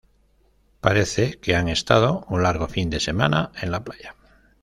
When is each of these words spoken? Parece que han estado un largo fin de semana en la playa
Parece 0.79 1.39
que 1.39 1.55
han 1.55 1.67
estado 1.69 2.25
un 2.27 2.41
largo 2.41 2.67
fin 2.67 2.89
de 2.89 2.99
semana 2.99 3.51
en 3.61 3.69
la 3.69 3.83
playa 3.83 4.15